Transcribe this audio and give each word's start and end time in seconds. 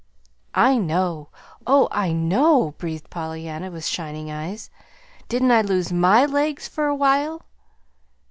"I 0.55 0.79
know, 0.79 1.29
oh, 1.67 1.87
I 1.91 2.11
know," 2.11 2.73
breathed 2.79 3.11
Pollyanna, 3.11 3.69
with 3.69 3.85
shining 3.85 4.31
eyes. 4.31 4.71
"Didn't 5.29 5.51
I 5.51 5.61
lose 5.61 5.93
MY 5.93 6.25
legs 6.25 6.67
for 6.67 6.87
a 6.87 6.95
while?" 6.95 7.43